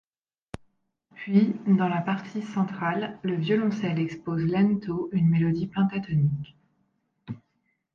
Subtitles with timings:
[1.13, 6.55] Puis dans la partie centrale le violoncelle expose lento une mélodie pentatonique.